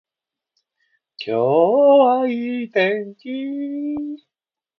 [1.23, 4.17] 今日はいい天気